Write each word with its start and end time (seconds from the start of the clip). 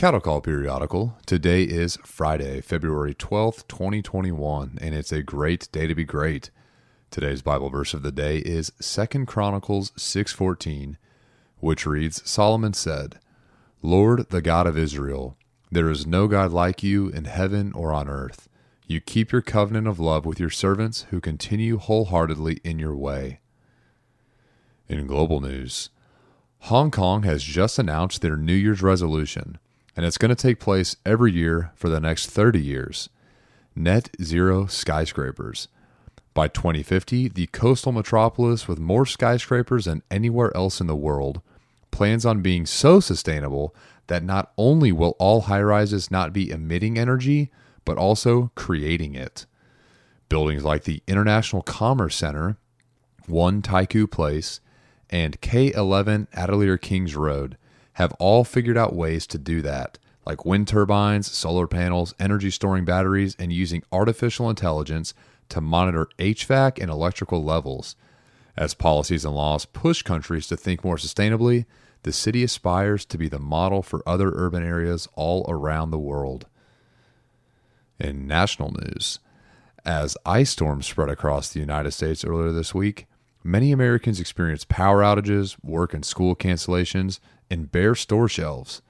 Cattle 0.00 0.20
Call 0.20 0.40
Periodical. 0.40 1.18
Today 1.26 1.62
is 1.62 1.98
Friday, 2.06 2.62
February 2.62 3.14
12th, 3.14 3.68
2021, 3.68 4.78
and 4.80 4.94
it's 4.94 5.12
a 5.12 5.22
great 5.22 5.70
day 5.72 5.86
to 5.86 5.94
be 5.94 6.04
great. 6.04 6.50
Today's 7.10 7.42
Bible 7.42 7.68
verse 7.68 7.92
of 7.92 8.00
the 8.00 8.10
day 8.10 8.38
is 8.38 8.72
2 8.80 9.26
Chronicles 9.26 9.92
6:14, 9.98 10.96
which 11.58 11.84
reads, 11.84 12.26
Solomon 12.26 12.72
said, 12.72 13.18
"Lord, 13.82 14.30
the 14.30 14.40
God 14.40 14.66
of 14.66 14.78
Israel, 14.78 15.36
there 15.70 15.90
is 15.90 16.06
no 16.06 16.26
God 16.28 16.50
like 16.50 16.82
you 16.82 17.10
in 17.10 17.26
heaven 17.26 17.70
or 17.74 17.92
on 17.92 18.08
earth. 18.08 18.48
You 18.86 19.02
keep 19.02 19.32
your 19.32 19.42
covenant 19.42 19.86
of 19.86 20.00
love 20.00 20.24
with 20.24 20.40
your 20.40 20.48
servants 20.48 21.02
who 21.10 21.20
continue 21.20 21.76
wholeheartedly 21.76 22.60
in 22.64 22.78
your 22.78 22.96
way." 22.96 23.40
In 24.88 25.06
global 25.06 25.42
news, 25.42 25.90
Hong 26.70 26.90
Kong 26.90 27.24
has 27.24 27.42
just 27.42 27.78
announced 27.78 28.22
their 28.22 28.38
New 28.38 28.54
Year's 28.54 28.80
resolution 28.80 29.58
and 29.96 30.06
it's 30.06 30.18
going 30.18 30.30
to 30.30 30.34
take 30.34 30.60
place 30.60 30.96
every 31.04 31.32
year 31.32 31.72
for 31.74 31.88
the 31.88 32.00
next 32.00 32.30
30 32.30 32.60
years. 32.60 33.08
Net 33.74 34.10
zero 34.22 34.66
skyscrapers. 34.66 35.68
By 36.32 36.48
2050, 36.48 37.28
the 37.28 37.46
coastal 37.48 37.92
metropolis 37.92 38.68
with 38.68 38.78
more 38.78 39.06
skyscrapers 39.06 39.86
than 39.86 40.02
anywhere 40.10 40.56
else 40.56 40.80
in 40.80 40.86
the 40.86 40.96
world 40.96 41.40
plans 41.90 42.24
on 42.24 42.42
being 42.42 42.66
so 42.66 43.00
sustainable 43.00 43.74
that 44.06 44.24
not 44.24 44.52
only 44.56 44.92
will 44.92 45.16
all 45.18 45.42
high 45.42 45.62
rises 45.62 46.10
not 46.10 46.32
be 46.32 46.50
emitting 46.50 46.98
energy, 46.98 47.50
but 47.84 47.98
also 47.98 48.50
creating 48.54 49.14
it. 49.14 49.46
Buildings 50.28 50.64
like 50.64 50.84
the 50.84 51.02
International 51.06 51.62
Commerce 51.62 52.16
Center, 52.16 52.56
1 53.26 53.62
Taikoo 53.62 54.10
Place, 54.10 54.60
and 55.08 55.40
K11 55.40 56.28
Atelier 56.34 56.76
Kings 56.76 57.16
Road 57.16 57.56
have 57.94 58.12
all 58.14 58.44
figured 58.44 58.76
out 58.76 58.94
ways 58.94 59.26
to 59.28 59.38
do 59.38 59.62
that, 59.62 59.98
like 60.26 60.44
wind 60.44 60.68
turbines, 60.68 61.30
solar 61.30 61.66
panels, 61.66 62.14
energy 62.18 62.50
storing 62.50 62.84
batteries, 62.84 63.36
and 63.38 63.52
using 63.52 63.82
artificial 63.92 64.48
intelligence 64.48 65.14
to 65.48 65.60
monitor 65.60 66.08
HVAC 66.18 66.80
and 66.80 66.90
electrical 66.90 67.42
levels. 67.44 67.96
As 68.56 68.74
policies 68.74 69.24
and 69.24 69.34
laws 69.34 69.64
push 69.64 70.02
countries 70.02 70.46
to 70.48 70.56
think 70.56 70.84
more 70.84 70.96
sustainably, 70.96 71.66
the 72.02 72.12
city 72.12 72.42
aspires 72.42 73.04
to 73.06 73.18
be 73.18 73.28
the 73.28 73.38
model 73.38 73.82
for 73.82 74.02
other 74.06 74.32
urban 74.34 74.64
areas 74.64 75.08
all 75.14 75.44
around 75.48 75.90
the 75.90 75.98
world. 75.98 76.46
In 77.98 78.26
national 78.26 78.72
news, 78.72 79.18
as 79.84 80.16
ice 80.24 80.50
storms 80.50 80.86
spread 80.86 81.10
across 81.10 81.50
the 81.50 81.60
United 81.60 81.90
States 81.90 82.24
earlier 82.24 82.52
this 82.52 82.74
week, 82.74 83.06
many 83.42 83.72
Americans 83.72 84.20
experienced 84.20 84.68
power 84.68 85.02
outages, 85.02 85.56
work 85.62 85.94
and 85.94 86.04
school 86.04 86.36
cancellations, 86.36 87.20
and 87.50 87.72
bare 87.72 87.94
store 87.94 88.28
shelves. 88.28 88.82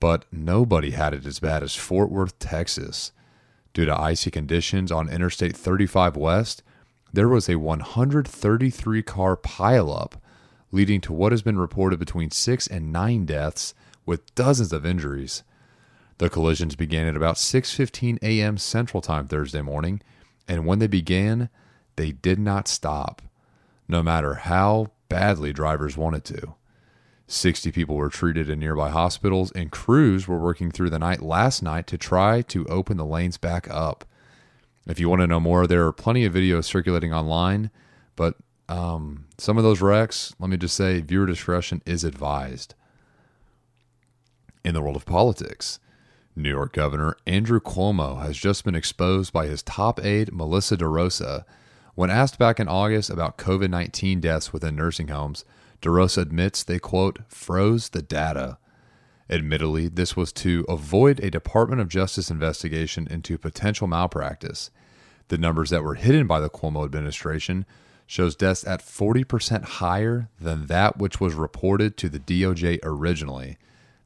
But 0.00 0.24
nobody 0.32 0.90
had 0.92 1.14
it 1.14 1.26
as 1.26 1.38
bad 1.38 1.62
as 1.62 1.76
Fort 1.76 2.10
Worth, 2.10 2.38
Texas. 2.38 3.12
Due 3.72 3.84
to 3.86 3.98
icy 3.98 4.30
conditions 4.30 4.92
on 4.92 5.08
Interstate 5.08 5.56
35 5.56 6.16
West, 6.16 6.62
there 7.12 7.28
was 7.28 7.48
a 7.48 7.56
133 7.56 9.02
car 9.02 9.36
pileup, 9.36 10.14
leading 10.70 11.00
to 11.02 11.12
what 11.12 11.32
has 11.32 11.42
been 11.42 11.58
reported 11.58 11.98
between 11.98 12.30
six 12.30 12.66
and 12.66 12.92
nine 12.92 13.26
deaths, 13.26 13.74
with 14.04 14.34
dozens 14.34 14.72
of 14.72 14.84
injuries. 14.84 15.42
The 16.18 16.30
collisions 16.30 16.76
began 16.76 17.06
at 17.06 17.16
about 17.16 17.36
6:15 17.36 18.18
a.m. 18.22 18.58
Central 18.58 19.00
Time 19.00 19.26
Thursday 19.26 19.62
morning, 19.62 20.00
and 20.48 20.66
when 20.66 20.78
they 20.78 20.86
began, 20.86 21.48
they 21.96 22.12
did 22.12 22.38
not 22.38 22.68
stop, 22.68 23.22
no 23.92 24.02
matter 24.02 24.34
how 24.34 24.90
badly 25.08 25.52
drivers 25.52 25.96
wanted 25.96 26.24
to. 26.24 26.54
60 27.28 27.70
people 27.70 27.94
were 27.94 28.08
treated 28.08 28.50
in 28.50 28.58
nearby 28.58 28.90
hospitals, 28.90 29.52
and 29.52 29.70
crews 29.70 30.26
were 30.26 30.38
working 30.38 30.70
through 30.70 30.90
the 30.90 30.98
night 30.98 31.22
last 31.22 31.62
night 31.62 31.86
to 31.86 31.96
try 31.96 32.42
to 32.42 32.66
open 32.66 32.96
the 32.96 33.06
lanes 33.06 33.38
back 33.38 33.70
up. 33.70 34.04
If 34.86 34.98
you 34.98 35.08
want 35.08 35.20
to 35.20 35.26
know 35.26 35.40
more, 35.40 35.66
there 35.66 35.86
are 35.86 35.92
plenty 35.92 36.24
of 36.24 36.34
videos 36.34 36.64
circulating 36.64 37.12
online, 37.12 37.70
but 38.16 38.34
um, 38.68 39.26
some 39.38 39.56
of 39.56 39.64
those 39.64 39.80
wrecks, 39.80 40.34
let 40.38 40.50
me 40.50 40.56
just 40.56 40.76
say, 40.76 41.00
viewer 41.00 41.26
discretion 41.26 41.82
is 41.86 42.04
advised. 42.04 42.74
In 44.64 44.74
the 44.74 44.82
world 44.82 44.96
of 44.96 45.06
politics, 45.06 45.78
New 46.34 46.50
York 46.50 46.72
Governor 46.72 47.16
Andrew 47.26 47.60
Cuomo 47.60 48.22
has 48.22 48.36
just 48.36 48.64
been 48.64 48.74
exposed 48.74 49.32
by 49.32 49.46
his 49.46 49.62
top 49.62 50.02
aide, 50.04 50.32
Melissa 50.32 50.76
DeRosa. 50.76 51.44
When 51.94 52.08
asked 52.08 52.38
back 52.38 52.58
in 52.58 52.68
August 52.68 53.10
about 53.10 53.36
COVID 53.36 53.68
19 53.68 54.20
deaths 54.20 54.52
within 54.52 54.76
nursing 54.76 55.08
homes, 55.08 55.44
DeRosa 55.82 56.22
admits 56.22 56.62
they, 56.62 56.78
quote, 56.78 57.18
froze 57.28 57.90
the 57.90 58.00
data. 58.00 58.58
Admittedly, 59.28 59.88
this 59.88 60.16
was 60.16 60.32
to 60.32 60.64
avoid 60.68 61.20
a 61.20 61.30
Department 61.30 61.80
of 61.80 61.88
Justice 61.88 62.30
investigation 62.30 63.06
into 63.10 63.36
potential 63.36 63.86
malpractice. 63.86 64.70
The 65.28 65.38
numbers 65.38 65.70
that 65.70 65.82
were 65.82 65.94
hidden 65.94 66.26
by 66.26 66.40
the 66.40 66.50
Cuomo 66.50 66.84
administration 66.84 67.66
shows 68.06 68.36
deaths 68.36 68.66
at 68.66 68.80
40% 68.80 69.64
higher 69.64 70.28
than 70.40 70.66
that 70.66 70.98
which 70.98 71.20
was 71.20 71.34
reported 71.34 71.96
to 71.98 72.08
the 72.08 72.18
DOJ 72.18 72.78
originally. 72.82 73.58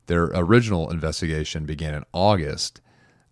Their 0.06 0.24
original 0.34 0.90
investigation 0.90 1.66
began 1.66 1.94
in 1.94 2.04
August, 2.12 2.80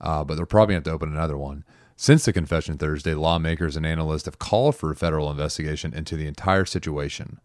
uh, 0.00 0.24
but 0.24 0.36
they're 0.36 0.46
probably 0.46 0.74
going 0.74 0.82
to 0.84 0.90
have 0.90 0.98
to 0.98 1.04
open 1.04 1.16
another 1.16 1.36
one. 1.36 1.64
Since 1.96 2.24
the 2.24 2.32
confession 2.32 2.76
Thursday, 2.76 3.14
lawmakers 3.14 3.76
and 3.76 3.86
analysts 3.86 4.24
have 4.24 4.38
called 4.38 4.74
for 4.74 4.90
a 4.90 4.96
federal 4.96 5.30
investigation 5.30 5.94
into 5.94 6.16
the 6.16 6.26
entire 6.26 6.64
situation. 6.64 7.40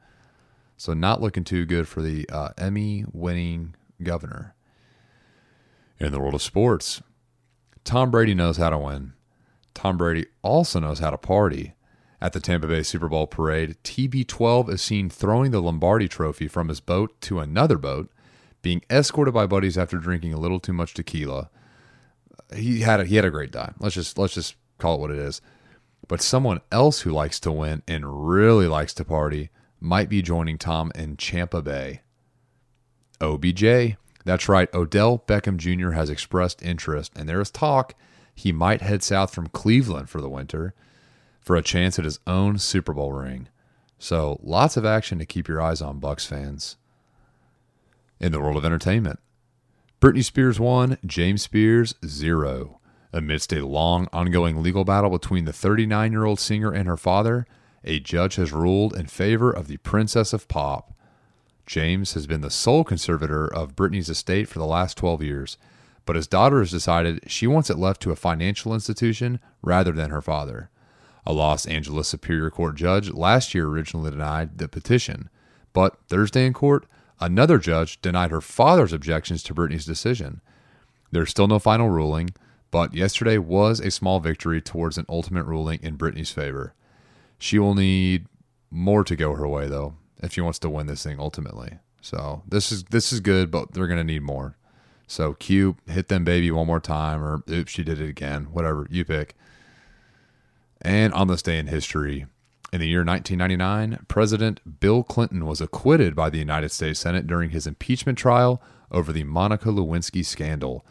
So 0.76 0.94
not 0.94 1.22
looking 1.22 1.44
too 1.44 1.66
good 1.66 1.88
for 1.88 2.02
the 2.02 2.28
uh, 2.30 2.50
Emmy 2.58 3.06
winning 3.14 3.76
governor. 4.02 4.56
In 6.00 6.12
the 6.12 6.20
world 6.20 6.34
of 6.34 6.42
sports, 6.42 7.02
Tom 7.84 8.10
Brady 8.10 8.34
knows 8.34 8.58
how 8.58 8.70
to 8.70 8.78
win. 8.78 9.14
Tom 9.74 9.98
Brady 9.98 10.26
also 10.42 10.80
knows 10.80 11.00
how 11.00 11.12
to 11.12 11.18
party. 11.18 11.74
At 12.22 12.34
the 12.34 12.40
Tampa 12.40 12.68
Bay 12.68 12.84
Super 12.84 13.08
Bowl 13.08 13.28
parade, 13.28 13.78
TB12 13.84 14.70
is 14.70 14.82
seen 14.82 15.10
throwing 15.10 15.52
the 15.52 15.62
Lombardi 15.62 16.08
trophy 16.08 16.48
from 16.48 16.68
his 16.68 16.80
boat 16.80 17.20
to 17.22 17.40
another 17.40 17.78
boat, 17.78 18.10
being 18.62 18.82
escorted 18.90 19.34
by 19.34 19.46
buddies 19.46 19.78
after 19.78 19.98
drinking 19.98 20.34
a 20.34 20.40
little 20.40 20.60
too 20.60 20.74
much 20.74 20.94
tequila. 20.94 21.50
He 22.54 22.82
had 22.82 23.02
a, 23.02 23.06
he 23.06 23.16
had 23.16 23.26
a 23.26 23.32
great 23.32 23.52
time. 23.52 23.76
Let's 23.80 23.96
just 23.96 24.18
let's 24.18 24.34
just 24.34 24.56
call 24.78 24.96
it 24.96 25.00
what 25.02 25.12
it 25.12 25.20
is. 25.20 25.42
But 26.08 26.22
someone 26.22 26.62
else 26.72 27.02
who 27.02 27.12
likes 27.12 27.40
to 27.42 27.52
win 27.52 27.84
and 27.88 28.28
really 28.30 28.68
likes 28.68 28.94
to 28.96 29.06
party 29.06 29.50
might 29.80 30.10
be 30.10 30.22
joining 30.22 30.58
Tom 30.58 30.92
in 30.96 31.18
Champa 31.18 31.62
Bay. 31.62 32.02
OBJ. 33.22 33.98
That's 34.26 34.50
right, 34.50 34.74
Odell 34.74 35.24
Beckham 35.28 35.58
Jr. 35.58 35.92
has 35.92 36.10
expressed 36.10 36.62
interest, 36.62 37.12
and 37.16 37.28
there 37.28 37.42
is 37.42 37.50
talk 37.50 37.96
he 38.36 38.52
might 38.52 38.82
head 38.82 39.04
south 39.04 39.34
from 39.34 39.48
Cleveland 39.48 40.10
for 40.10 40.22
the 40.22 40.30
winter 40.30 40.74
for 41.40 41.56
a 41.56 41.62
chance 41.62 41.98
at 42.00 42.06
his 42.06 42.20
own 42.28 42.58
Super 42.58 42.94
Bowl 42.94 43.12
ring. 43.12 43.48
So, 43.98 44.40
lots 44.42 44.78
of 44.78 44.86
action 44.86 45.20
to 45.20 45.26
keep 45.26 45.48
your 45.48 45.62
eyes 45.62 45.82
on, 45.82 46.00
Bucs 46.00 46.26
fans. 46.26 46.78
In 48.20 48.32
the 48.32 48.40
world 48.40 48.58
of 48.58 48.66
entertainment, 48.66 49.20
Britney 50.02 50.24
Spears 50.24 50.62
1, 50.62 50.98
James 51.06 51.42
Spears 51.42 51.94
0. 52.06 52.80
Amidst 53.12 53.52
a 53.52 53.66
long, 53.68 54.08
ongoing 54.14 54.64
legal 54.64 54.86
battle 54.86 55.10
between 55.10 55.44
the 55.44 55.52
39 55.52 56.14
year 56.14 56.24
old 56.24 56.40
singer 56.40 56.72
and 56.72 56.88
her 56.88 56.96
father, 56.96 57.46
a 57.84 58.00
judge 58.00 58.36
has 58.36 58.54
ruled 58.54 58.96
in 58.96 59.08
favor 59.08 59.52
of 59.52 59.68
the 59.68 59.76
Princess 59.76 60.32
of 60.32 60.48
Pop. 60.48 60.94
James 61.66 62.14
has 62.14 62.28
been 62.28 62.40
the 62.40 62.50
sole 62.50 62.86
conservator 62.86 63.46
of 63.46 63.76
Britney's 63.76 64.08
estate 64.08 64.48
for 64.48 64.60
the 64.60 64.66
last 64.66 64.96
12 64.96 65.22
years, 65.22 65.58
but 66.06 66.16
his 66.16 66.28
daughter 66.28 66.60
has 66.60 66.72
decided 66.72 67.30
she 67.30 67.46
wants 67.46 67.70
it 67.70 67.78
left 67.78 68.02
to 68.04 68.12
a 68.12 68.16
financial 68.16 68.74
institution 68.74 69.42
rather 69.62 69.92
than 69.92 70.12
her 70.12 70.22
father. 70.22 70.70
A 71.26 71.34
Los 71.34 71.66
Angeles 71.66 72.08
Superior 72.08 72.50
Court 72.50 72.76
judge 72.76 73.12
last 73.12 73.54
year 73.54 73.68
originally 73.68 74.12
denied 74.12 74.60
the 74.60 74.70
petition, 74.70 75.30
but 75.74 75.98
Thursday 76.08 76.46
in 76.46 76.54
court, 76.54 76.86
another 77.20 77.58
judge 77.58 78.02
denied 78.02 78.32
her 78.32 78.42
father's 78.42 78.94
objections 78.94 79.44
to 79.44 79.54
Britney's 79.54 79.86
decision. 79.86 80.42
There's 81.12 81.30
still 81.30 81.48
no 81.48 81.60
final 81.60 81.90
ruling, 81.90 82.32
but 82.72 82.94
yesterday 82.94 83.38
was 83.38 83.80
a 83.80 83.92
small 83.92 84.20
victory 84.20 84.62
towards 84.62 84.98
an 84.98 85.06
ultimate 85.10 85.46
ruling 85.46 85.80
in 85.82 85.98
Britney's 85.98 86.32
favor. 86.32 86.74
She 87.38 87.58
will 87.58 87.76
need 87.76 88.28
more 88.72 89.04
to 89.04 89.16
go 89.16 89.34
her 89.34 89.48
way 89.48 89.68
though 89.68 89.96
if 90.22 90.34
she 90.34 90.42
wants 90.42 90.60
to 90.60 90.70
win 90.70 90.88
this 90.88 91.04
thing 91.04 91.20
ultimately. 91.20 91.80
So 92.02 92.44
this 92.48 92.72
is 92.72 92.84
this 92.86 93.12
is 93.12 93.20
good, 93.20 93.52
but 93.52 93.74
they're 93.74 93.88
gonna 93.88 94.04
need 94.04 94.22
more. 94.22 94.58
So 95.08 95.34
Q 95.34 95.78
hit 95.88 96.08
them 96.08 96.24
baby 96.24 96.52
one 96.52 96.68
more 96.68 96.80
time, 96.80 97.24
or 97.24 97.42
oops, 97.50 97.72
she 97.72 97.84
did 97.84 98.00
it 98.00 98.10
again. 98.10 98.46
Whatever 98.52 98.88
you 98.90 99.04
pick. 99.04 99.36
And 100.82 101.14
on 101.14 101.28
this 101.28 101.42
day 101.42 101.58
in 101.58 101.68
history, 101.68 102.28
in 102.72 102.80
the 102.80 102.88
year 102.88 103.04
1999, 103.04 104.06
President 104.08 104.80
Bill 104.80 105.04
Clinton 105.04 105.46
was 105.46 105.60
acquitted 105.60 106.16
by 106.16 106.30
the 106.30 106.38
United 106.38 106.70
States 106.70 107.00
Senate 107.00 107.26
during 107.26 107.50
his 107.50 107.66
impeachment 107.66 108.18
trial 108.18 108.62
over 108.92 109.12
the 109.12 109.24
Monica 109.24 109.70
Lewinsky 109.70 110.24
scandal. 110.24 110.86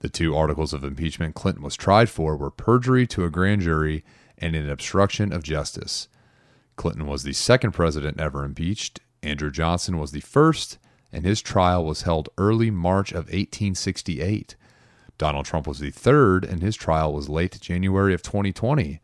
The 0.00 0.08
two 0.08 0.36
articles 0.36 0.72
of 0.72 0.84
impeachment 0.84 1.34
Clinton 1.34 1.64
was 1.64 1.74
tried 1.74 2.08
for 2.08 2.36
were 2.36 2.50
perjury 2.50 3.06
to 3.08 3.24
a 3.24 3.30
grand 3.30 3.62
jury 3.62 4.04
and 4.38 4.54
an 4.54 4.70
obstruction 4.70 5.32
of 5.32 5.42
justice. 5.42 6.06
Clinton 6.76 7.06
was 7.06 7.24
the 7.24 7.32
second 7.32 7.72
president 7.72 8.20
ever 8.20 8.44
impeached. 8.44 9.00
Andrew 9.22 9.50
Johnson 9.50 9.98
was 9.98 10.12
the 10.12 10.20
first, 10.20 10.78
and 11.12 11.24
his 11.24 11.40
trial 11.40 11.84
was 11.84 12.02
held 12.02 12.28
early 12.38 12.70
March 12.70 13.10
of 13.10 13.26
1868. 13.26 14.54
Donald 15.18 15.46
Trump 15.46 15.66
was 15.66 15.78
the 15.80 15.90
third, 15.90 16.44
and 16.44 16.62
his 16.62 16.76
trial 16.76 17.12
was 17.12 17.28
late 17.28 17.58
January 17.60 18.14
of 18.14 18.22
2020. 18.22 19.00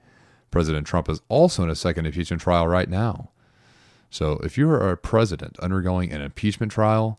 President 0.53 0.87
Trump 0.87 1.09
is 1.09 1.21
also 1.29 1.65
in 1.65 1.71
a 1.71 1.75
second 1.75 2.07
impeachment 2.07 2.41
trial 2.41 2.69
right 2.69 2.89
now. 2.89 3.31
So 4.09 4.35
if 4.45 4.57
you 4.57 4.69
are 4.71 4.91
a 4.91 4.97
president 4.97 5.59
undergoing 5.59 6.13
an 6.13 6.21
impeachment 6.21 6.71
trial, 6.71 7.19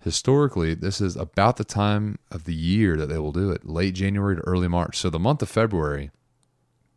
historically, 0.00 0.74
this 0.74 1.00
is 1.00 1.16
about 1.16 1.56
the 1.56 1.64
time 1.64 2.18
of 2.30 2.44
the 2.44 2.54
year 2.54 2.96
that 2.96 3.06
they 3.06 3.18
will 3.18 3.32
do 3.32 3.50
it, 3.50 3.66
late 3.66 3.94
January 3.94 4.36
to 4.36 4.42
early 4.42 4.68
March. 4.68 4.96
So 4.96 5.10
the 5.10 5.18
month 5.18 5.42
of 5.42 5.48
February, 5.48 6.10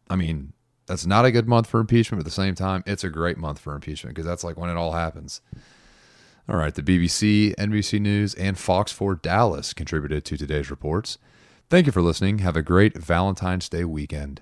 I 0.10 0.16
mean, 0.16 0.54
that's 0.86 1.06
not 1.06 1.26
a 1.26 1.32
good 1.32 1.48
month 1.48 1.68
for 1.68 1.80
impeachment, 1.80 2.20
but 2.20 2.28
at 2.28 2.32
the 2.32 2.32
same 2.32 2.56
time, 2.56 2.84
it's 2.86 3.04
a 3.04 3.10
great 3.10 3.38
month 3.38 3.60
for 3.60 3.74
impeachment 3.74 4.16
because 4.16 4.28
that's 4.28 4.44
like 4.44 4.58
when 4.58 4.70
it 4.70 4.78
all 4.78 4.92
happens. 4.92 5.42
All 6.50 6.58
right, 6.58 6.76
the 6.76 6.84
BBC, 6.84 7.56
NBC 7.56 8.02
News, 8.02 8.34
and 8.34 8.58
Fox 8.58 8.92
4 8.92 9.16
Dallas 9.16 9.74
contributed 9.74 10.26
to 10.26 10.36
today's 10.36 10.70
reports. 10.70 11.18
Thank 11.70 11.86
you 11.86 11.94
for 11.94 12.02
listening. 12.02 12.40
Have 12.40 12.58
a 12.58 12.62
great 12.62 12.98
Valentine's 12.98 13.70
Day 13.70 13.86
weekend, 13.86 14.42